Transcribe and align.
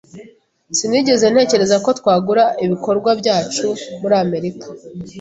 Sinigeze 0.77 1.25
ntekereza 1.31 1.77
ko 1.85 1.89
twagura 1.99 2.43
ibikorwa 2.65 3.09
byacu 3.21 3.67
muri 4.01 4.15
Amerika 4.23 4.65